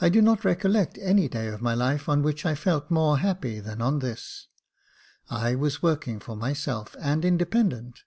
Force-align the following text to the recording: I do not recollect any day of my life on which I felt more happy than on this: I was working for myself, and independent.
I 0.00 0.08
do 0.08 0.22
not 0.22 0.46
recollect 0.46 0.96
any 0.96 1.28
day 1.28 1.48
of 1.48 1.60
my 1.60 1.74
life 1.74 2.08
on 2.08 2.22
which 2.22 2.46
I 2.46 2.54
felt 2.54 2.90
more 2.90 3.18
happy 3.18 3.60
than 3.60 3.82
on 3.82 3.98
this: 3.98 4.48
I 5.28 5.54
was 5.54 5.82
working 5.82 6.20
for 6.20 6.36
myself, 6.36 6.96
and 7.00 7.22
independent. 7.22 8.04